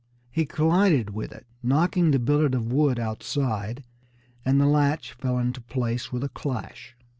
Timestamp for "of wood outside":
2.55-3.83